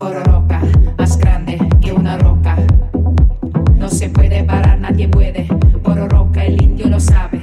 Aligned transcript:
Ororoca, 0.00 0.62
más 0.96 1.18
grande 1.18 1.58
que 1.80 1.92
una 1.92 2.16
roca. 2.18 2.56
No 3.76 3.88
se 3.88 4.08
puede 4.08 4.44
parar, 4.44 4.78
nadie 4.78 5.08
puede. 5.08 5.48
Ororoca, 5.82 6.44
el 6.44 6.62
indio 6.62 6.88
lo 6.88 7.00
sabe. 7.00 7.42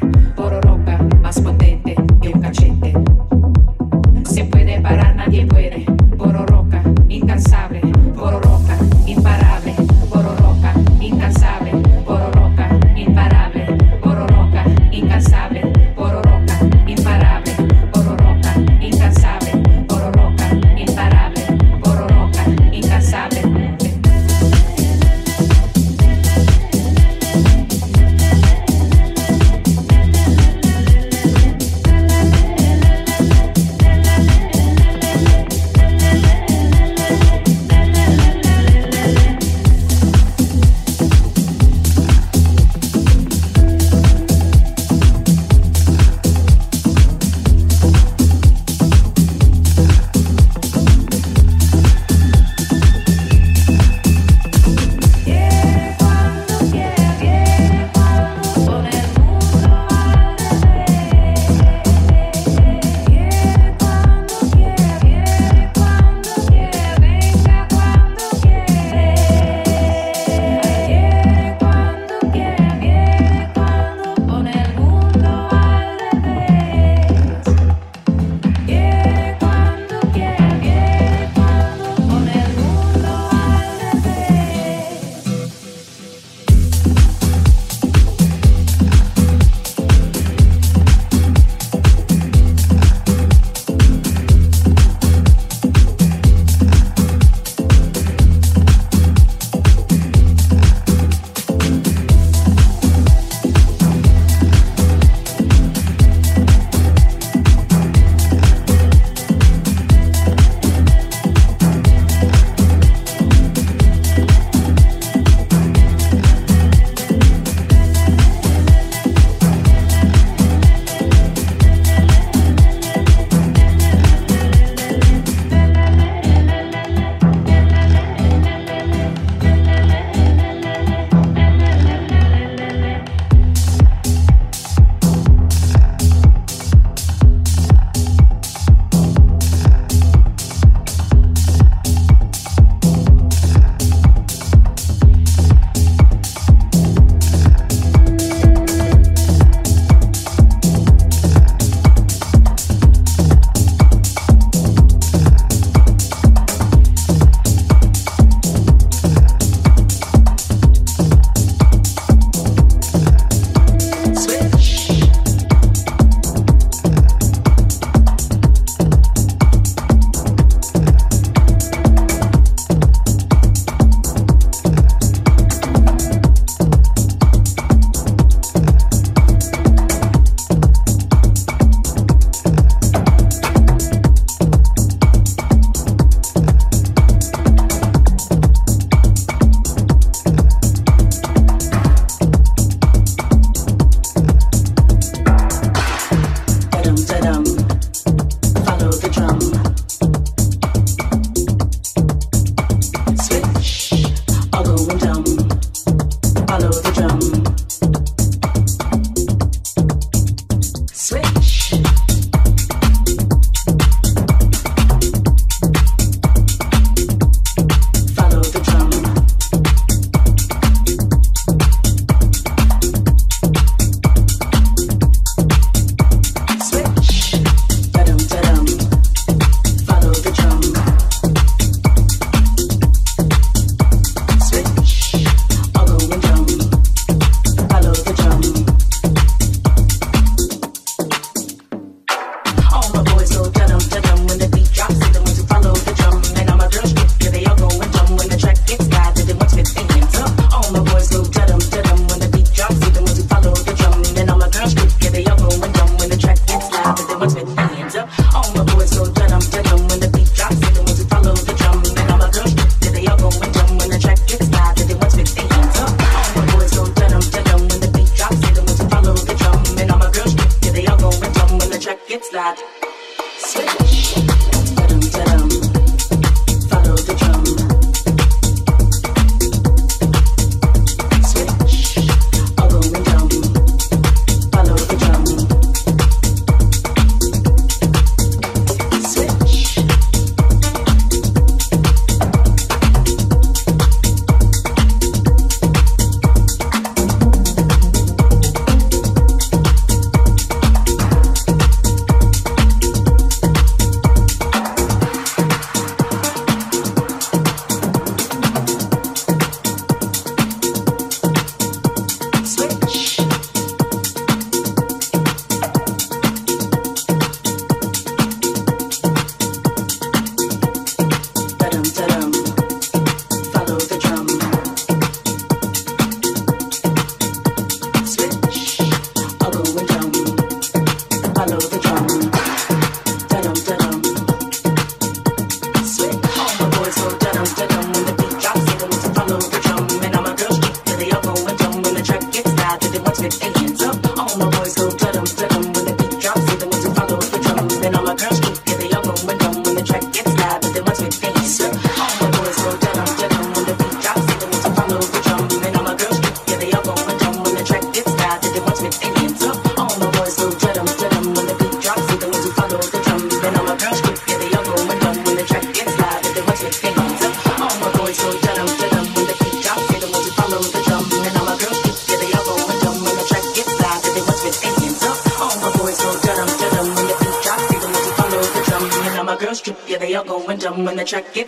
Amsterdam. 197.15 197.64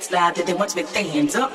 slide, 0.08 0.36
want 0.36 0.58
once 0.58 0.74
with 0.74 0.94
their 0.94 1.04
hands 1.04 1.36
up. 1.36 1.47